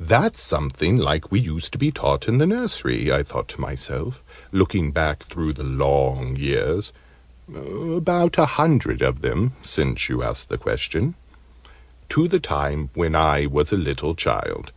[0.00, 3.60] "That's something like what we used to be taught in the nursery," I thought to
[3.60, 6.94] myself, looking back through the long years
[7.54, 11.14] (about a hundred of them, since you ask the question),
[12.08, 14.72] to the time when I was a little child.